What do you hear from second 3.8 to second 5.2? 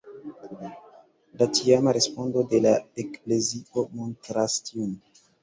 montras tion.